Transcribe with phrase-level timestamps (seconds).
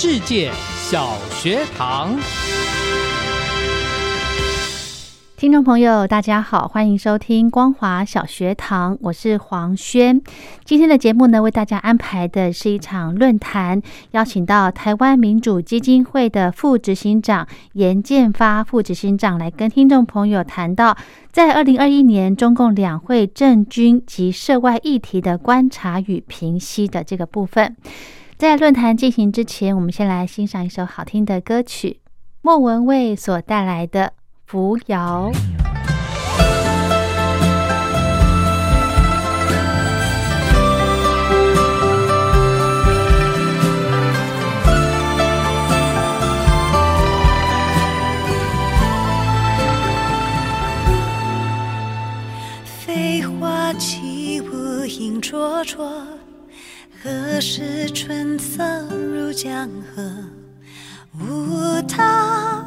[0.00, 2.16] 世界小学堂，
[5.36, 10.22] 听众朋友，大家好，欢迎收听光华小学堂，我是黄轩。
[10.64, 20.96] 今天的节目呢，为大家安排的是一场论坛，邀请到台湾民主基金会的副执行长严建发副执行长来跟听众朋友谈到，
[21.32, 27.74] 在二零二一年中共两会政军及涉外议题的观察与评析的这个部分。
[28.38, 31.98] 在论坛进行之前，我们先来欣赏一首好听的歌曲，
[32.40, 34.04] 莫文蔚所带来的
[34.46, 35.32] 《扶摇》。
[52.64, 55.90] 飞花起舞影绰绰，
[57.08, 60.02] 何时春色入江河？
[61.18, 62.62] 无他，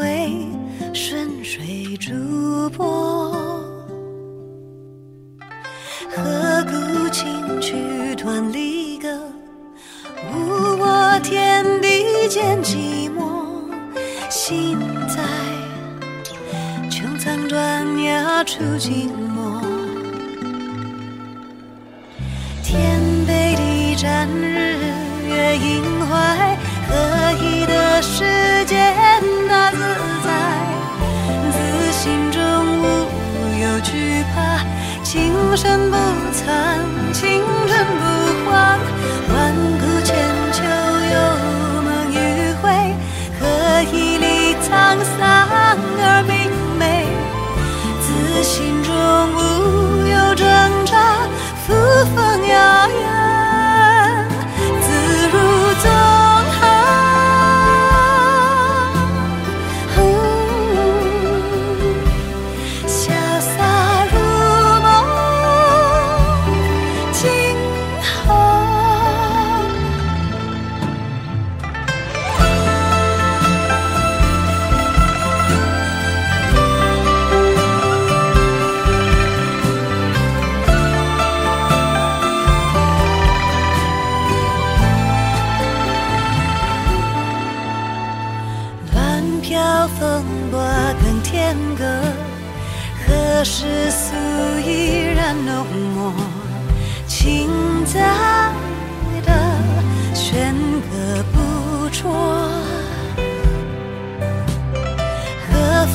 [0.00, 0.48] 为
[0.92, 3.30] 顺水逐波。
[6.10, 9.16] 何故轻曲断离歌？
[10.32, 13.70] 无我天地间寂寞。
[14.28, 14.76] 心
[15.06, 15.22] 在
[16.90, 19.08] 穹苍断崖处静
[23.98, 24.78] 北地战，日
[25.28, 26.56] 月萦怀，
[26.88, 26.92] 合
[27.42, 28.94] 一的世间
[29.48, 29.78] 大自
[30.24, 30.28] 在。
[31.50, 31.56] 自
[31.92, 32.38] 心中
[32.80, 32.84] 无
[33.60, 34.62] 有惧怕，
[35.02, 35.96] 情深不
[36.32, 36.78] 残，
[37.12, 38.04] 情真不
[38.48, 38.78] 换。
[39.34, 39.36] 万
[39.80, 40.14] 古千
[40.52, 40.62] 秋
[41.12, 41.16] 有
[41.82, 42.16] 梦与
[42.62, 42.64] 回，
[43.40, 43.42] 何
[43.92, 44.68] 以历沧
[45.18, 45.18] 桑
[45.50, 46.32] 而明
[46.78, 47.04] 媚？
[48.00, 48.06] 自
[48.44, 48.77] 心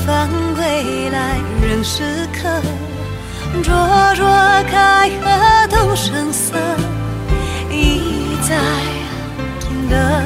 [0.06, 2.62] 何方归来仍是客？
[3.64, 3.74] 灼
[4.16, 4.26] 灼
[4.70, 6.56] 开合动声色，
[7.72, 8.58] 一再
[9.90, 10.22] 的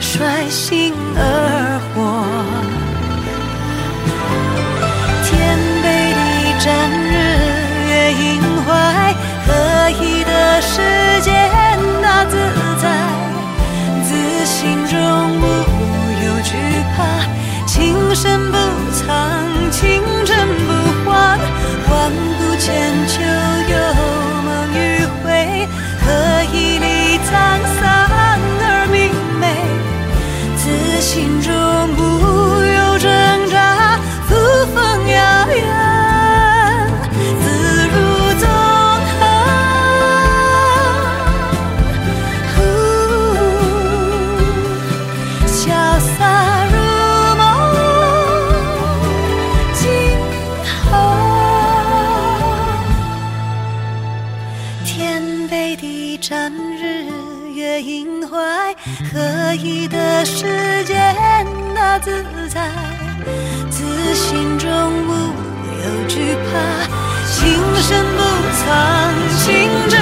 [0.00, 2.24] 率性而活。
[5.24, 6.20] 天北地
[6.64, 7.14] 战，日
[7.88, 8.24] 月盈
[8.64, 8.70] 怀，
[9.44, 11.28] 合一的世间
[12.00, 12.36] 大自
[12.80, 12.84] 在。
[14.04, 14.94] 自心中
[15.40, 15.42] 无
[16.24, 16.54] 有惧
[16.96, 16.98] 怕，
[17.66, 18.56] 情深不
[22.66, 22.74] 千
[23.06, 23.76] 秋有
[24.42, 25.68] 梦余晖，
[26.04, 26.10] 何
[26.52, 27.30] 以历沧
[27.78, 27.84] 桑
[28.60, 28.98] 而明
[29.38, 29.44] 媚？
[30.56, 31.54] 此心中
[31.94, 32.15] 不
[61.98, 62.70] 自在。
[63.70, 64.68] 自心中
[65.06, 65.10] 无
[65.84, 66.52] 有惧怕，
[67.26, 67.42] 情
[67.82, 68.20] 深不
[68.56, 68.66] 藏，
[69.38, 69.44] 情
[69.88, 69.94] 真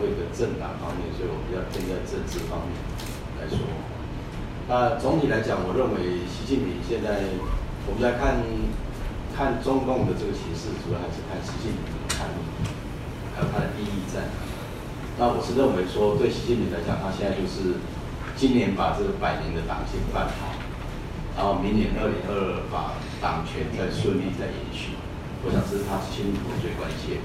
[0.00, 2.72] 会的政党方面，所以我比较偏在政治方面
[3.36, 3.60] 来说。
[4.66, 7.36] 那总体来讲，我认为习近平现在
[7.84, 8.40] 我们在看
[9.36, 12.32] 看中共的这个形势，主要还是看习近平怎么看，
[13.36, 14.48] 还有他的利益在哪。
[15.18, 17.82] 那我是认为说，对习近平来讲，他现在就是
[18.36, 20.56] 今年把这个百年的党性办好，
[21.36, 24.96] 然后明年二零二二把党权再顺利再延续。
[25.42, 27.18] 我想这是他心里头最关切。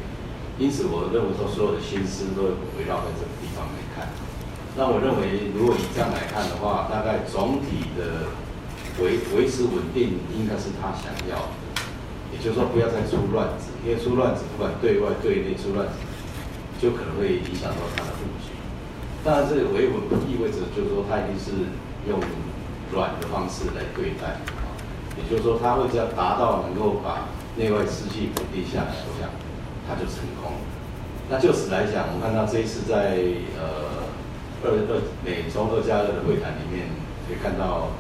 [0.57, 4.07] 因此，我认为说所有的心思都围绕在这个地方来看。
[4.77, 8.31] 那我认为，如果以这样来看的话，大概总体的
[9.03, 11.83] 维维持稳定，应该是他想要的。
[12.31, 15.99] 也就是说，不要再出乱子，因为出乱子，不管对外对内出乱子，
[16.79, 18.55] 就可能会影响到他的布局。
[19.23, 21.51] 当然，这个维稳不意味着就是说他一定是
[22.07, 22.19] 用
[22.91, 24.39] 软的方式来对待，
[25.19, 29.27] 也就是说他会这样达到能够把内外士气稳定下来，我想
[29.87, 30.63] 他就成功了。
[31.29, 33.17] 那就此来讲，我们看到这一次在
[33.57, 34.05] 呃
[34.61, 34.91] 二二
[35.25, 36.89] 美中二加二的会谈里面，
[37.25, 37.93] 可以看到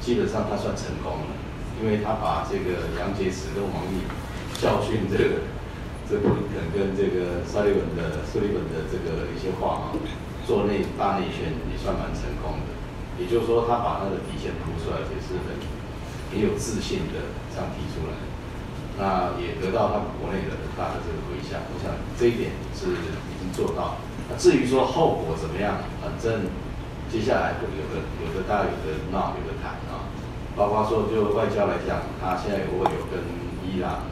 [0.00, 1.32] 基本上他算成功了，
[1.78, 4.02] 因为他把这个杨洁篪跟王毅
[4.58, 5.46] 教训这个
[6.10, 9.94] 这布林肯跟这个沙利文的苏利文的这个一些话啊，
[10.46, 12.74] 做内大内宣也算蛮成功的。
[13.18, 15.56] 也就是说，他把他的底线铺出来，也是很
[16.30, 18.14] 很有自信的这样提出来。
[18.98, 22.96] 那也得到他们国内的很大的这个回响，我想这一点是
[23.28, 24.00] 已经做到。
[24.28, 26.48] 那至于说后果怎么样，反正
[27.12, 30.08] 接下来有的有的大有的闹，有的谈啊，
[30.56, 33.20] 包括说就外交来讲，他现在如果有跟
[33.60, 34.08] 伊朗、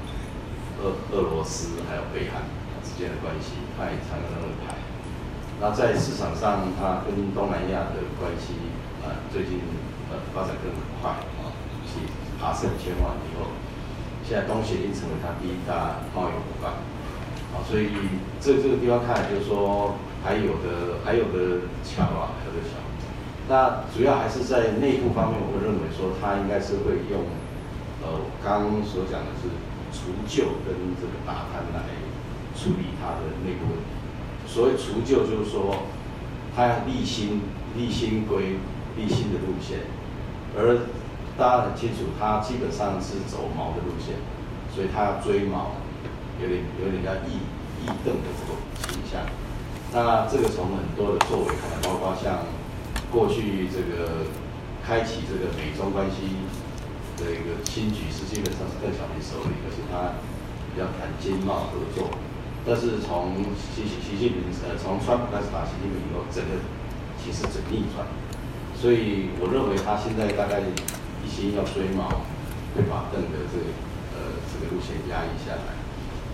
[0.79, 2.45] 俄俄罗斯还有北韩
[2.85, 4.77] 之间的关系，他也常常会谈。
[5.61, 8.53] 那在市场上，它跟东南亚的关系，
[9.01, 9.65] 呃，最近
[10.11, 10.69] 呃发展更
[11.01, 11.11] 快
[11.41, 11.49] 啊，
[11.87, 12.05] 是
[12.39, 13.49] 爬升千万以后。
[14.27, 16.73] 现在东协已经成为它第一大贸易伙伴，
[17.53, 17.89] 啊，所以
[18.41, 19.95] 这这个地方看来就是说
[20.25, 22.81] 还有的还有的桥啊，还有的桥。
[23.47, 27.21] 那主要还是在内部方面，我会认为说它应该是会用，
[28.01, 29.53] 呃，我刚刚所讲的是
[29.93, 31.85] 除旧跟这个打贪来
[32.57, 33.93] 处理它的内部问题。
[34.49, 35.85] 所谓除旧，就是说
[36.57, 37.43] 它要立新
[37.77, 38.57] 立新规
[38.97, 39.81] 立新的路线，
[40.57, 40.81] 而
[41.37, 44.15] 大家很清楚，他基本上是走毛的路线，
[44.71, 45.75] 所以他要追毛，
[46.41, 47.43] 有点有点叫义
[47.83, 48.55] 义邓的这种
[48.87, 49.19] 倾向。
[49.91, 52.47] 那这个从很多的作为看来，包括像
[53.11, 54.31] 过去这个
[54.87, 56.39] 开启这个美中关系
[57.19, 60.15] 的一个新局势，基本上是邓小平手里，而且他
[60.71, 62.15] 比较谈经贸合作。
[62.63, 63.43] 但是从
[63.75, 66.63] 习习习近平呃从川普开始打习近平以后，整个
[67.19, 68.07] 其实整逆转。
[68.79, 70.63] 所以我认为他现在大概。
[71.25, 72.29] 一心要追毛，
[72.77, 73.65] 会把邓的这个
[74.13, 75.73] 呃这个路线压抑下来。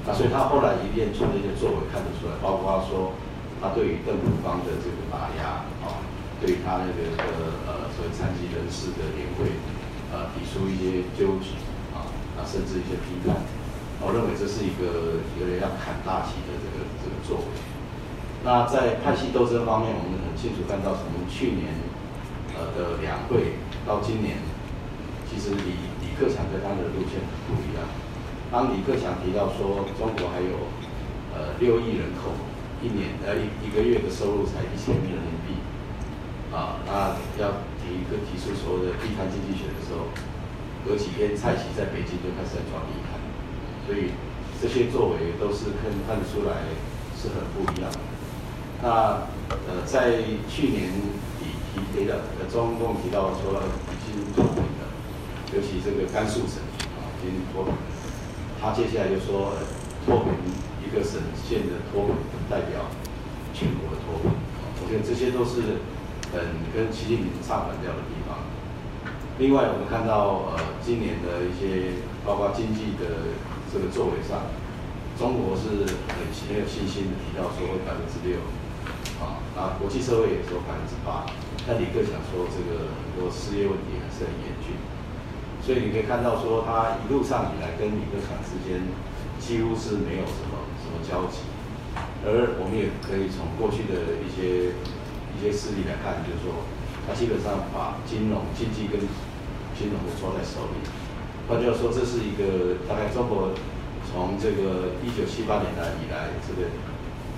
[0.02, 3.12] 那所以他后来一练出的一些作为看得出来，包括说
[3.62, 6.02] 他对于邓普方的这个打压啊，
[6.40, 7.30] 对他那个呃
[7.68, 9.60] 呃所谓残疾人士的联会
[10.10, 11.54] 呃提出一些纠举
[11.94, 13.44] 啊，啊甚至一些批判。
[14.00, 17.52] 我认为这是一个有点要砍大旗的这个这个作为。
[18.42, 21.76] 那在派系斗争方面，我们很清楚看到，从去年
[22.56, 24.49] 呃的两会到今年。
[25.30, 27.86] 其实李李克强跟他的路线很不一样。
[28.50, 30.66] 当李克强提到说中国还有
[31.30, 32.34] 呃六亿人口，
[32.82, 35.54] 一年呃一一个月的收入才一千亿人民币，
[36.50, 40.10] 啊，那要提一个提出所谓的地摊经济学的时候，
[40.82, 43.14] 隔几天蔡奇在北京就开始在抓地摊，
[43.86, 44.10] 所以
[44.60, 46.66] 这些作为都是看看得出来
[47.14, 47.98] 是很不一样的。
[48.82, 48.90] 那
[49.70, 50.18] 呃在
[50.50, 50.90] 去年
[51.38, 54.59] 底提提的呃中共提到说已经。
[55.52, 56.62] 尤其这个甘肃省
[56.94, 57.82] 啊，已经脱贫了。
[58.62, 59.58] 他接下来就说，
[60.06, 60.30] 脱贫，
[60.78, 62.14] 一个省县的脱贫
[62.48, 62.86] 代表
[63.52, 64.30] 全国的脱贫，
[64.78, 65.82] 我觉得这些都是
[66.30, 66.38] 很
[66.70, 68.46] 跟习近平唱反调的地方。
[69.42, 73.34] 另外，我们看到呃今年的一些包括经济的
[73.72, 74.54] 这个作为上，
[75.18, 75.82] 中国是
[76.14, 78.38] 很很有信心的提到说百分之六，
[79.18, 81.26] 啊，那国际社会也说百分之八，
[81.66, 84.78] 但李克强说这个很多失业问题还是很严峻。
[85.60, 88.80] 所以你可以看到，说他一路上以来跟李克强之间
[89.38, 91.44] 几乎是没有什么什么交集，
[92.24, 94.72] 而我们也可以从过去的一些
[95.30, 96.64] 一些事例来看，就是说
[97.06, 99.04] 他基本上把金融、经济跟
[99.76, 100.80] 金融都抓在手里。
[101.46, 103.52] 换句话说，这是一个大概中国
[104.08, 106.72] 从这个一九七八年来以来这个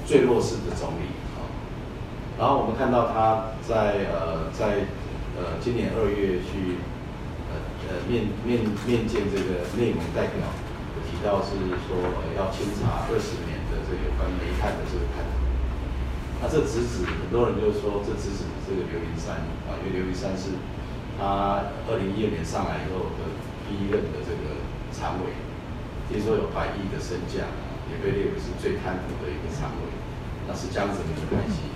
[0.07, 1.43] 最弱势的总理啊。
[2.39, 4.87] 然后我们看到他在呃在
[5.35, 6.79] 呃今年二月去。
[8.09, 10.47] 面面面见这个内蒙代表，
[11.09, 11.57] 提到是
[11.87, 11.99] 说
[12.37, 15.41] 要清查二十年的这有关煤炭的这个贪腐。
[16.43, 20.59] 那这直指很多人就说，这直指这个刘云山啊，因为刘云山是
[21.15, 23.31] 他二零一二年上来以后的
[23.69, 24.59] 第一任的这个
[24.91, 25.39] 常委，
[26.11, 27.47] 听说有百亿的身价，
[27.87, 29.95] 也被列为是最贪腐的一个常委，
[30.49, 31.71] 那是江泽民的派系。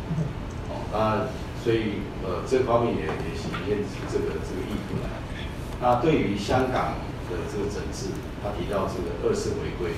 [0.66, 1.30] 哦，那
[1.62, 5.14] 所以呃这方面也也显现出这个这个意图来。
[5.80, 6.96] 那对于香港
[7.28, 8.08] 的这个整治，
[8.40, 9.92] 他提到这个二次回归，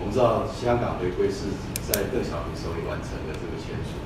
[0.00, 1.52] 我们知道香港回归是
[1.84, 4.00] 在邓小平手里完成的这个签署，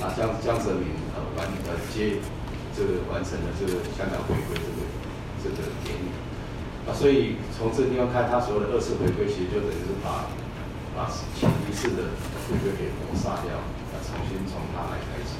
[0.00, 2.24] 那江江泽民呃完呃接
[2.72, 4.80] 这个完成了这个香港回归这个
[5.44, 6.08] 这个典礼，
[6.88, 10.32] 啊，所以从这个地方看，他所有的二次回归其实就等于是把
[10.96, 12.16] 把前一次的
[12.48, 13.52] 回归给抹杀掉，
[13.92, 15.36] 那重新从他来开始，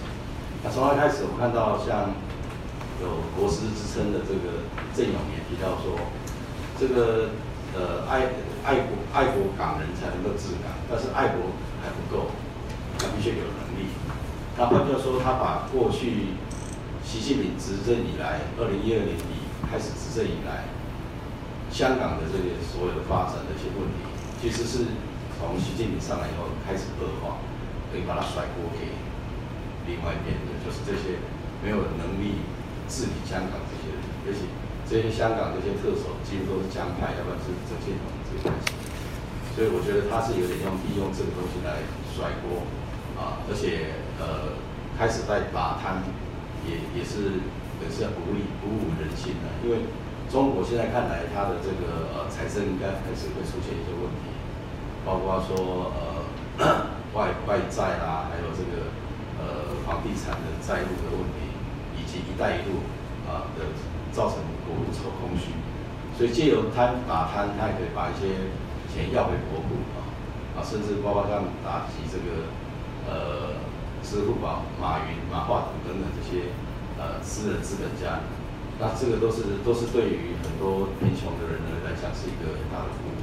[0.60, 2.12] 那从他开始，我们看到像。
[3.00, 5.94] 有国师之称的这个郑永年提到说，
[6.74, 7.30] 这个
[7.74, 8.34] 呃爱
[8.66, 12.34] 爱国爱国港人才能够治港，但是爱国还不够，
[12.98, 13.94] 他必须有能力。
[14.58, 16.34] 那换句话说，他把过去
[17.06, 20.66] 习近平执政以来，二零一二年底开始执政以来，
[21.70, 24.02] 香港的这些所有的发展的一些问题，
[24.42, 24.98] 其实是
[25.38, 27.38] 从习近平上来以后开始恶化，
[27.94, 28.90] 可以把它甩锅给
[29.86, 31.22] 另外一边的，就是这些
[31.62, 32.42] 没有能力。
[32.88, 34.48] 治理香港这些人，而且
[34.88, 38.72] 这些香港这些特首几乎都是江派，要不然是郑建统这个关系，
[39.52, 41.84] 所以我觉得他是有点用利用这个东西来
[42.16, 42.64] 甩锅
[43.20, 44.56] 啊，而且呃
[44.96, 46.00] 开始在打贪，
[46.64, 47.44] 也也是
[47.84, 49.84] 也是鼓励鼓舞人心的，因为
[50.32, 54.32] 中国现在看来它的这个呃财政应该开始会出现一些问题，
[55.04, 56.24] 包括说呃
[57.12, 58.88] 外外债啦，还有这个
[59.36, 61.47] 呃房地产的债务的问题。
[62.08, 62.80] 及“一带一路”
[63.28, 63.76] 啊的
[64.10, 65.52] 造成国库超空虚，
[66.16, 68.48] 所以借由贪打贪，他也可以把一些
[68.88, 70.08] 钱要回国库啊
[70.56, 72.48] 啊，甚至包括像打击这个
[73.04, 73.60] 呃
[74.02, 76.56] 支付宝、马云、马化腾等等这些
[76.96, 78.24] 呃私人资本家，
[78.80, 83.20] 那这个都是都是对于很多贫穷的人呢来讲是一个很大的服务，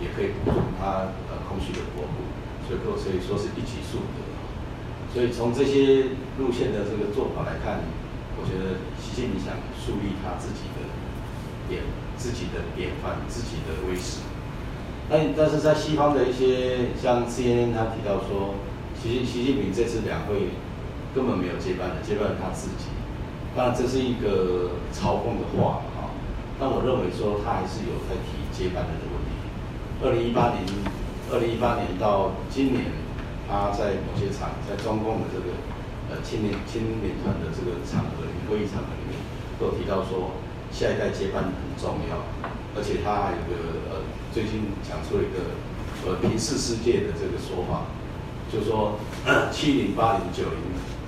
[0.00, 2.24] 也可以补充他呃空虚的国库，
[2.66, 4.24] 所以可以说是一举数得。
[5.12, 7.84] 所以从这些路线的这个做法来看。
[8.36, 10.88] 我觉得习近平想树立他自己的
[11.68, 11.82] 典、
[12.16, 14.20] 自己的典范、自己的威势。
[15.10, 18.54] 但但是在西方的一些像 CNN 他提到说，
[18.96, 20.56] 习近习近平这次两会
[21.14, 22.88] 根本没有接班人，接班人他自己。
[23.54, 26.08] 当然这是一个嘲讽的话啊。
[26.58, 29.30] 但我认为说他还是有在提接班人的问题。
[30.00, 30.64] 二零一八年，
[31.30, 32.86] 二零一八年到今年，
[33.48, 35.52] 他在某些场在中共的这个。
[36.20, 39.16] 青年青年团的这个场合，会议场合里面，
[39.58, 40.36] 都提到说，
[40.70, 42.20] 下一代接班很重要，
[42.76, 45.56] 而且他还有个呃，最近讲出了一个
[46.04, 47.88] 呃平视世界的这个说法，
[48.52, 48.98] 就说
[49.50, 50.60] 七零八零九零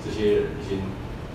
[0.03, 0.79] 这些人已经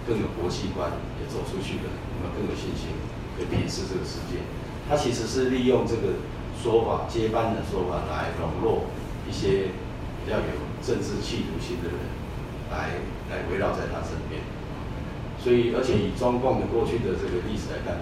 [0.06, 2.90] 更有国际观，也走出去了，那么更有信心
[3.36, 4.42] 可以平视这个世界。
[4.88, 6.18] 他其实是利用这个
[6.60, 8.86] 说法，接班的说法来笼络
[9.28, 9.70] 一些
[10.24, 12.19] 比较有政治企图心的人。
[12.70, 14.40] 来来围绕在他身边，
[15.42, 17.98] 所以而且以中共的过去的这个历史来看，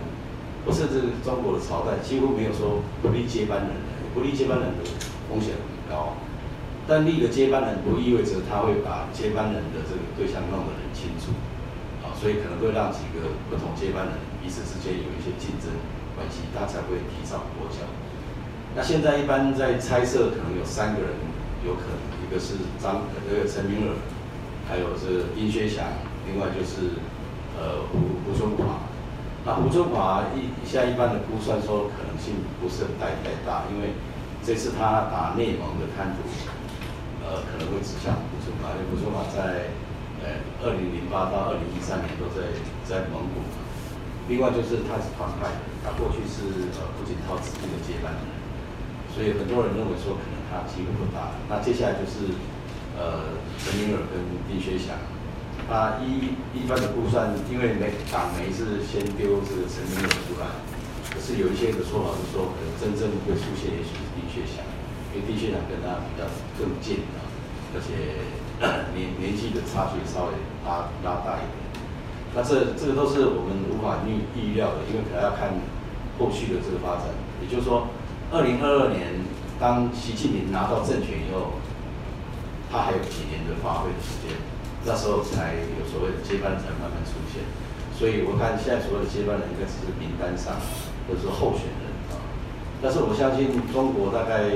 [0.65, 3.81] 不是这中国的朝代几乎没有说不立接班人，
[4.13, 4.85] 不立接班人的
[5.29, 6.21] 风险很高。
[6.89, 11.37] 但立了接班人不意味着他会把接班人的这个对象弄得很清楚，
[12.01, 15.69] 啊，所以可能会让几个不同接班人彼此之间有一些竞争
[16.17, 17.85] 关系，他才会提早过脚。
[18.77, 21.13] 那现在一般在猜测，可能有三个人
[21.65, 23.97] 有可能，一个是张，这个陈明尔。
[24.69, 25.83] 还有是殷薛祥，
[26.29, 27.01] 另外就是
[27.57, 28.85] 呃胡胡春华。
[29.47, 33.97] 那胡春华一现在一般的估算说可能性不是太太大，因为
[34.45, 36.21] 这次他打内蒙的滩涂，
[37.25, 39.73] 呃，可能会指向胡春华，因为胡春华在
[40.21, 42.53] 呃二零零八到二零一三年都在
[42.85, 43.41] 在蒙古。
[44.29, 45.49] 另外就是他是团派，
[45.81, 48.29] 他过去是呃胡锦涛指定的接班人，
[49.09, 51.33] 所以很多人认为说可能他机会不大。
[51.49, 52.37] 那接下来就是
[52.99, 54.19] 呃陈明尔跟
[54.50, 54.99] 丁薛祥。
[55.71, 60.49] 那一一般的估算，因为每党媒是先丢这个陈明尔出来，
[61.12, 64.64] 可是有一些的说法是说，可能真正会出现也许是丁薛祥，
[65.12, 66.25] 因为丁薛祥跟他比较
[66.57, 67.21] 更近啊，
[67.76, 68.25] 而且
[68.97, 71.69] 年年纪的差距稍微拉拉大一点。
[72.35, 75.52] 那这这个都是我们无法预预料的，因为可能要看
[76.19, 77.12] 后续的这个发展。
[77.40, 77.88] 也就是说，
[78.33, 79.21] 二零二二年
[79.61, 81.61] 当习近平拿到政权以后，
[82.71, 84.37] 他还有几年的发挥的时间，
[84.85, 87.43] 那时候才有所谓的接班人才慢慢出现。
[87.97, 90.55] 所以我看现在所有的接班人应该只是名单上
[91.09, 92.21] 或者说候选人啊。
[92.81, 94.53] 但是我相信中国大概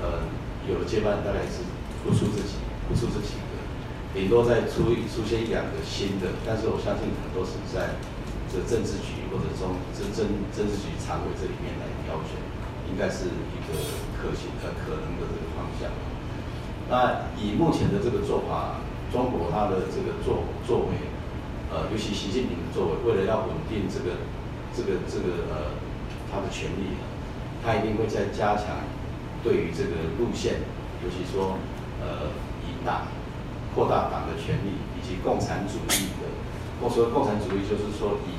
[0.00, 0.24] 呃
[0.64, 1.66] 有了接班大概是
[2.06, 2.56] 不出自己，
[2.88, 3.36] 不出自己。
[4.10, 7.94] 顶多再出出现一两个新的，但是我相信可能都是在
[8.50, 12.34] 这政治局或者中这政政治局常委这里面来挑选，
[12.90, 13.78] 应该是一个
[14.18, 15.94] 可行的可能的这个方向。
[16.90, 18.82] 那以目前的这个做法，
[19.12, 21.06] 中国它的这个作作为，
[21.70, 24.18] 呃，尤其习近平的作为，为了要稳定这个
[24.74, 25.78] 这个这个呃
[26.30, 26.98] 他的权力，
[27.64, 28.82] 他一定会在加强
[29.44, 30.66] 对于这个路线，
[31.04, 31.56] 尤其说
[32.02, 32.34] 呃
[32.66, 33.06] 以党。
[33.72, 36.26] 扩大党的权力，以及共产主义的，
[36.82, 38.34] 我说共产主义就是说以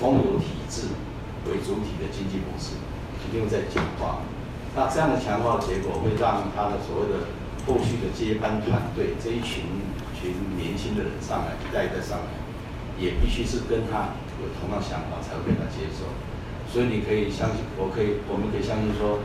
[0.00, 0.88] 公有体制
[1.44, 2.80] 为主体的经济模式，
[3.20, 4.24] 一定会在强化。
[4.72, 7.28] 那这样的强化的结果，会让他的所谓的
[7.70, 9.62] 后续的接班团队这一群
[10.18, 12.34] 群年轻的人上来，一代一代上来，
[12.98, 16.10] 也必须是跟他有同样想法，才会被他接受。
[16.66, 19.22] 所以你可以相信，我可以，我们可以相信说，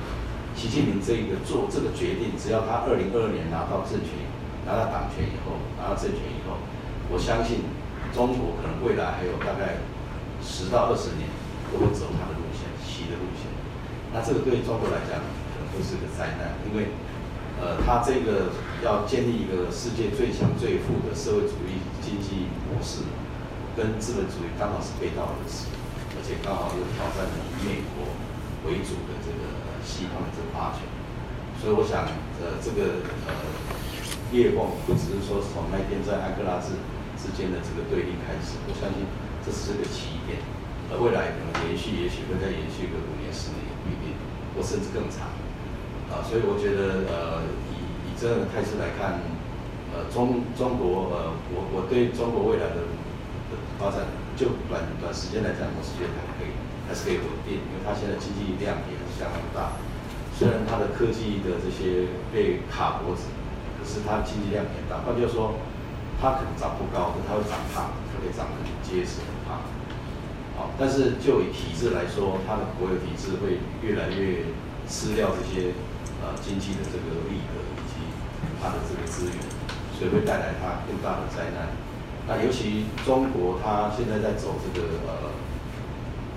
[0.54, 4.14] 习近平这一个做这个决定，只要他二零二二年拿到政权。
[4.66, 6.58] 拿到党权以后，拿到政权以后，
[7.10, 7.66] 我相信
[8.14, 9.82] 中国可能未来还有大概
[10.42, 11.30] 十到二十年
[11.70, 13.46] 都会走他的路线，习的路线。
[14.10, 15.22] 那这个对中国来讲
[15.54, 16.90] 可能会是个灾难，因为
[17.62, 18.52] 呃，他这个
[18.84, 23.04] 要建立一个世界最强最富的社会主义经济模式，
[23.76, 25.72] 跟资本主义刚好是背道而驰，
[26.16, 28.12] 而且刚好又挑战了以美国
[28.68, 30.84] 为主的这个西方的这个霸权。
[31.62, 32.06] 所以我想，
[32.42, 33.34] 呃，这个呃。
[34.34, 36.74] 裂缝不只是说从那天在安哥拉之
[37.16, 39.06] 之间的这个对立开始，我相信
[39.46, 40.42] 这是个起点，
[40.92, 44.18] 而未来可能延续，也许会再延续个五年、十年也不一定，
[44.52, 45.30] 或甚至更长。
[46.24, 47.42] 所以我觉得，呃，
[47.74, 49.20] 以以这样的态势来看，
[49.92, 52.86] 呃，中中国，呃，我我对中国未来的
[53.50, 56.54] 的发展，就短短时间来讲，我是觉得还可以，
[56.88, 59.76] 还是可以稳定，因为它现在经济量也是相当大，
[60.38, 63.32] 虽然它的科技的这些被卡脖子。
[63.78, 65.54] 可是它经济量很大，换句话说，
[66.20, 69.62] 它可能长不高，它会长胖，它可以长得很结实、很胖。
[70.58, 74.42] 好，但是就以体制来说，它的国有体制会越来越
[74.90, 75.70] 吃掉这些
[76.26, 78.02] 呃经济的这个利得以及
[78.58, 79.38] 它的这个资源，
[79.94, 81.70] 所以会带来它更大的灾难。
[82.26, 85.30] 那尤其中国，它现在在走这个呃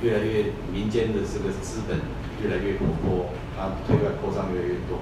[0.05, 1.96] 越来越民间的这个资本
[2.44, 5.01] 越来越活泼，它对外扩张越来越多。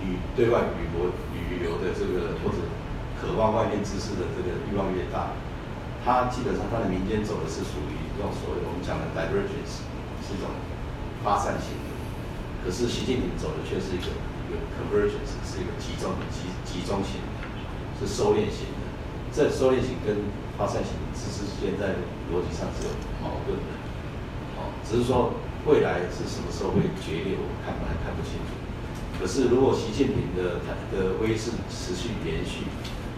[0.00, 2.64] 与对外旅游旅游的这个或者
[3.20, 5.36] 渴望外面知识的这个欲望越大，
[6.04, 9.84] 它基本上它的民间走的是属于这种所谓我们讲的 divergence，
[10.24, 10.48] 是一种
[11.24, 11.89] 发散型。
[12.64, 14.12] 可是习近平走的却是一个
[14.46, 17.44] 一个 convergence，是一个集中集集中型的，
[17.98, 18.84] 是收敛型的。
[19.32, 20.16] 这收敛型跟
[20.58, 21.94] 发散型只是现在
[22.28, 22.92] 逻辑上是有
[23.22, 23.70] 矛盾的。
[24.58, 25.34] 哦，只是说
[25.66, 28.58] 未来是什么时候会决裂，我看还看不清楚。
[29.20, 32.64] 可是，如果习近平的他的威势持续延续，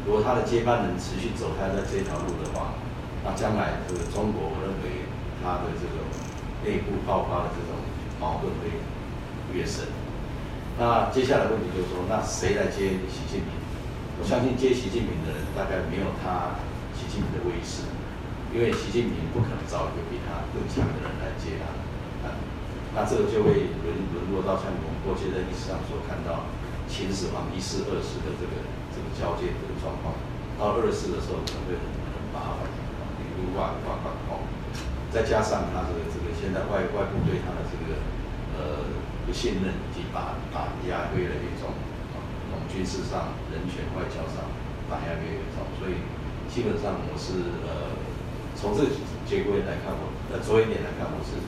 [0.04, 2.74] 如果他的接班人持续走他的这条路的话，
[3.22, 5.06] 那将来这个中国，我认为
[5.38, 6.02] 他的这种
[6.66, 7.78] 内部爆发的这种
[8.18, 8.82] 矛盾会
[9.54, 9.86] 越深。
[10.78, 13.52] 那接下来问题就是说，那谁来接习近平？
[14.18, 16.58] 我相信接习近平的人大概没有他
[16.96, 17.88] 习近平的威势，
[18.52, 21.70] 因为习近平不可能找一个比他更强的人来接他。
[22.92, 26.44] 那这个就会沦沦落到像我们过去在历史上所看到
[26.84, 28.52] 秦始皇一世、二世的这个
[28.92, 30.12] 这个交接这个状况，
[30.60, 32.68] 到二世的时候可能会很很麻烦，
[33.16, 34.44] 比如外外管控，
[35.08, 37.96] 再加上他这个这个现在外外部对他的这个
[38.60, 38.84] 呃
[39.26, 41.74] 不信任以及打打压越来越重，
[42.50, 44.46] 从军事上、人权、外交上
[44.88, 46.02] 打压越来越重，所以
[46.48, 47.96] 基本上我是呃
[48.54, 48.90] 从这个
[49.26, 51.40] 结果来看，我呃着眼点来看，我是。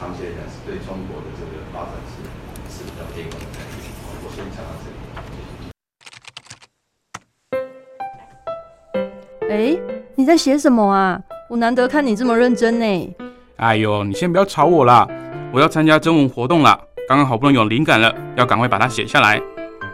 [0.00, 2.24] 长期来讲是对中国的这个发展是
[2.72, 3.46] 是比较悲观的。
[4.24, 4.88] 我先讲到这
[9.52, 9.76] 里。
[9.76, 9.78] 哎，
[10.14, 11.20] 你在写什么啊？
[11.50, 13.14] 我难得看你这么认真呢。
[13.56, 15.06] 哎呦，你先不要吵我啦！
[15.52, 19.42] 我要参加征文活动啦，刚刚好不容易有灵感了，要赶快把它写下来。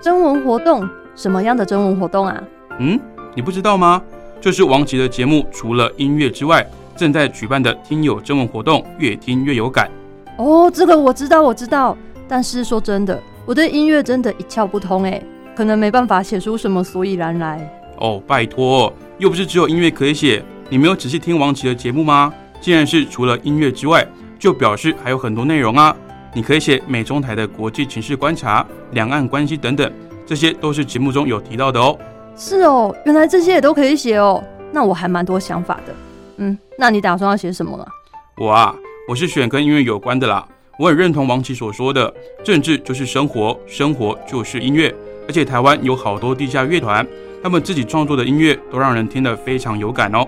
[0.03, 0.87] 征文活动？
[1.15, 2.39] 什么样的征文活动啊？
[2.79, 3.01] 嗯，
[3.35, 4.03] 你不知道吗？
[4.39, 6.63] 就是王琦的节目，除了音乐之外，
[6.95, 9.91] 正在举办的听友征文活动，越听越有感。
[10.37, 11.97] 哦，这个我知道，我知道。
[12.29, 15.23] 但是说真的，我对音乐真的一窍不通哎，
[15.57, 17.67] 可能没办法写出什么所以然来。
[17.97, 20.45] 哦，拜托，又不是只有音乐可以写。
[20.69, 22.31] 你没有仔细听王琦的节目吗？
[22.61, 24.07] 既然是除了音乐之外，
[24.39, 25.97] 就表示还有很多内容啊。
[26.37, 29.91] 你可以写美中台的国际情势观察、两岸关系等等，
[30.27, 31.99] 这些都是节目中有提到的哦。
[32.37, 34.45] 是哦，原来这些也都可以写哦。
[34.71, 35.95] 那我还蛮多想法的。
[36.37, 37.89] 嗯，那你打算要写什么啊？
[38.37, 38.77] 我啊，
[39.09, 40.47] 我是选跟音乐有关的啦。
[40.79, 42.13] 我很认同王琦所说的，
[42.45, 44.95] 政治就是生活，生活就是音乐。
[45.27, 47.07] 而且台湾有好多地下乐团，
[47.43, 50.23] 他们自己创作的音乐都让人听得非常有感哦。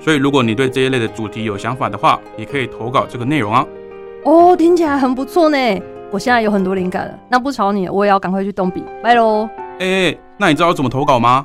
[0.00, 3.66] 所以如果你对这一类的主题有想法的话，也可以投稿这个内容啊。
[4.24, 5.56] 哦，听起来很不错呢。
[6.10, 9.48] 我现在有很多灵感了，那不吵你，我也要赶快去动笔，拜喽。
[9.78, 11.44] 哎，那你知道怎么投稿吗？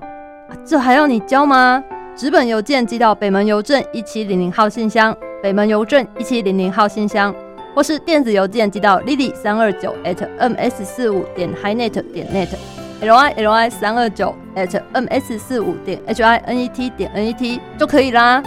[0.66, 1.84] 这还要你教吗？
[2.16, 7.34] 纸本邮件寄到北门邮政一七零零号信箱，北门邮政一七零零号信箱，
[7.76, 16.02] 或是电子邮件寄到 lily 三二九 at ms 四五点 highnet 点 net，l i l i 三二九 at ms 四五点
[16.08, 18.42] h i n e t 点 n e t 就可以啦。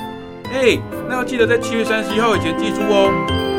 [0.52, 3.57] 哎，那要记得在七月三十一号以前寄出哦。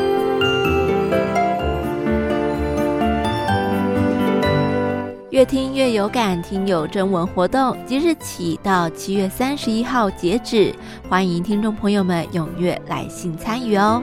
[5.30, 10.74] 越听越有感，听友征文活动即日起到七月三十一号截止，
[11.08, 14.02] 欢迎听众朋友们踊跃来信参与哦。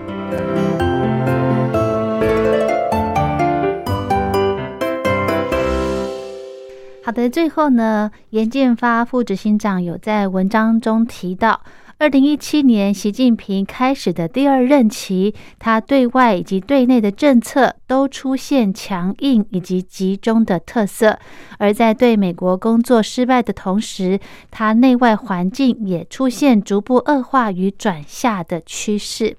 [7.04, 11.60] 好的，最后呢，严建发副执行长有在文章中提到。
[11.99, 21.17] 二零一七年，习近平开始的第二任期，他对外以及对内的政策都出现强硬以及集中的特色。
[21.57, 24.19] 而在对美国工作失败的同时，
[24.51, 29.36] 他内外环境也出现逐步恶化与转下的趋势。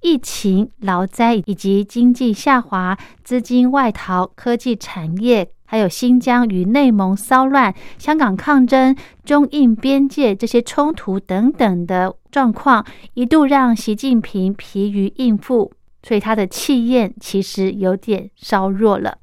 [0.00, 5.50] 疫情、劳灾以及经济下滑、资金外逃、科技产业。
[5.70, 12.82] 还有新疆与内蒙骚乱、香港抗争、中印边界这些冲突等等的状况，
[13.12, 15.70] 一度让习近平疲于应付，
[16.02, 19.18] 所以他的气焰其实有点稍弱了。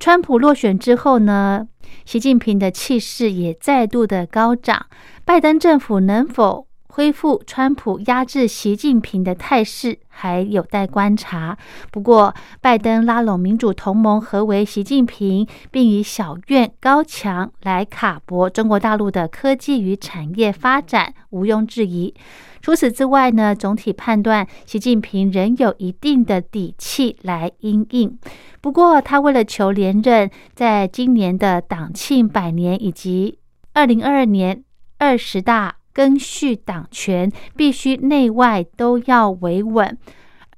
[0.00, 1.68] 川普落选之后呢，
[2.06, 4.86] 习近平的气势也再度的高涨。
[5.26, 6.66] 拜登政府能否？
[6.94, 11.58] 恢复川普压制习近平的态势还有待观察。
[11.90, 22.14] 不过，拜登拉拢民主同盟合围习近平，并以小院高墙来卡脖中国大陆的科技与产业发展，毋庸置疑。
[22.62, 28.16] 除此之外呢，总体判断习近平仍有一定的底气来应应。
[28.60, 33.40] 不过，他为了求连任，在今年的党庆百年以及
[33.72, 34.62] 二零二二年
[34.98, 35.78] 二十大。
[35.94, 39.96] 根续党权必须内外都要维稳，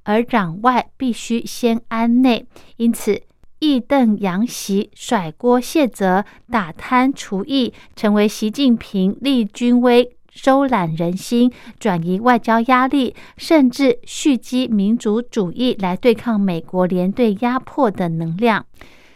[0.03, 2.47] 而攘外必须先安内。
[2.77, 3.21] 因此，
[3.59, 18.65] 义邓扬习、甩锅卸责、打贪除异，成为习近平立军威、收揽人心、转移外交压力，甚至蓄积民族主义来对抗美国联队压迫的能量。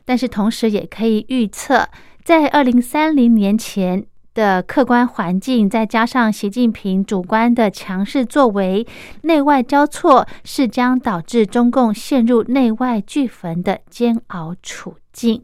[0.06, 1.90] 但是，同时也可以预测，
[2.24, 4.06] 在二零三零年前。
[4.34, 8.86] 的客观环境，再加上习近平主观的强势作为，
[9.24, 15.44] 内外交错，是将导致中共陷入内外俱焚的煎熬处境。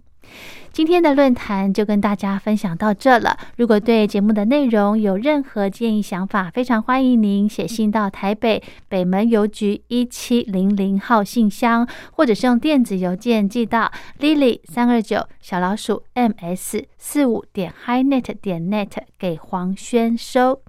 [0.77, 3.35] 今天的论坛就跟大家分享到这了。
[3.55, 20.61] 如果对节目的内容有任何建议想法，非常欢迎您写信到台北北门邮局一七零零号信箱，或者是用电子邮件寄到 lily 三二九小老鼠 ms 四五点 highnet 点 net 给黄轩收。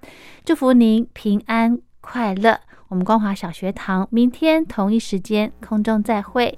[0.43, 2.59] 祝福您平安快乐。
[2.87, 6.57] 我们光华小学堂明天同一时间空中再会。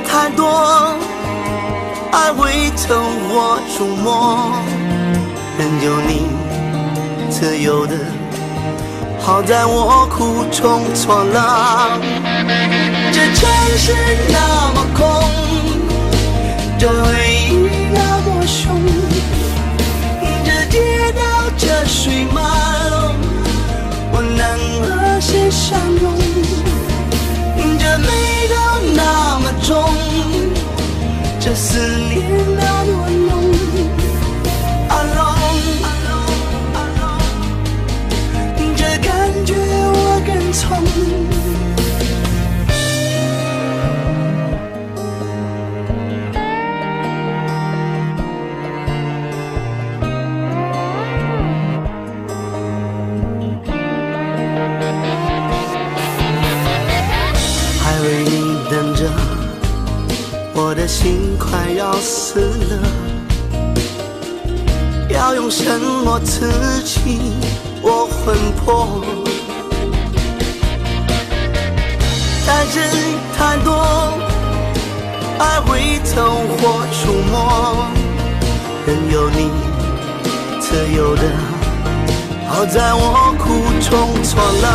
[0.11, 0.93] 太多，
[2.11, 2.95] 爱会透
[3.29, 4.51] 我触摸，
[5.57, 6.27] 任由你
[7.29, 7.95] 自由的，
[9.17, 11.97] 好在我苦中作乐。
[13.13, 13.95] 这城市
[14.27, 14.37] 那
[14.75, 15.01] 么空，
[16.77, 16.99] 这回
[17.49, 18.67] 忆那么凶，
[20.43, 21.21] 这街道
[21.57, 22.41] 这水马
[22.89, 23.15] 龙，
[24.11, 24.43] 我能
[24.83, 26.11] 和谁相拥？
[28.41, 28.55] 这美到
[28.95, 29.93] 那么重，
[31.39, 32.25] 这思念
[32.57, 33.29] 那么浓。
[34.89, 35.61] Alone，
[38.75, 41.30] 这感觉我更从。
[60.53, 62.77] 我的心快要死了，
[65.09, 66.47] 要用什么刺
[66.83, 67.33] 激
[67.81, 69.01] 我魂魄？
[72.45, 72.83] 太深
[73.37, 73.71] 太多，
[75.39, 77.87] 爱会透或触摸，
[78.85, 79.49] 任由你
[80.59, 81.23] 自由的，
[82.49, 83.45] 好在我苦
[83.79, 84.67] 中作乐。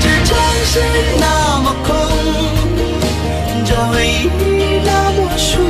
[0.00, 0.80] 这城市
[1.18, 1.24] 那
[1.62, 1.90] 么空，
[4.02, 5.62] 回忆那么凶，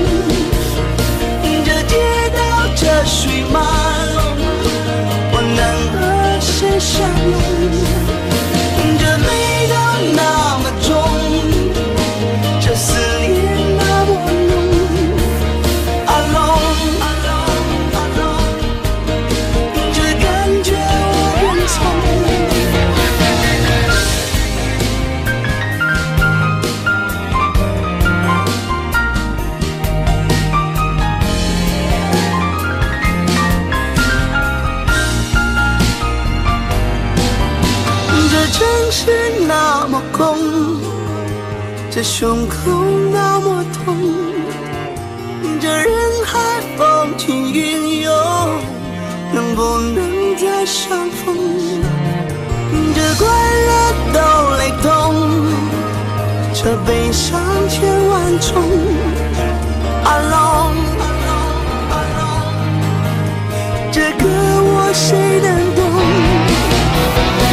[1.67, 1.95] 这街
[2.35, 2.39] 道
[2.75, 3.61] 这水马
[4.15, 4.19] 龙，
[5.33, 5.61] 我能
[5.93, 6.01] 和
[6.41, 6.97] 谁相
[7.31, 7.42] 拥？
[40.13, 40.37] 空，
[41.91, 42.55] 这胸口
[43.13, 43.97] 那么痛，
[45.61, 45.89] 这人
[46.25, 46.39] 海
[46.77, 48.13] 风起云涌，
[49.33, 51.35] 能不能再相逢？
[52.95, 53.27] 这快
[53.69, 53.71] 乐
[54.13, 54.19] 都
[54.59, 54.87] 雷同，
[56.55, 58.51] 这悲伤千万种。
[60.05, 60.81] Alone，
[63.91, 65.81] 这歌我谁能懂？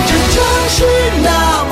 [0.08, 0.36] 这城
[0.70, 0.78] 市
[1.24, 1.28] 那
[1.70, 1.72] 么